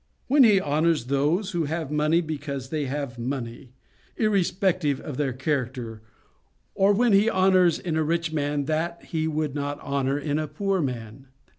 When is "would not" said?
9.27-9.79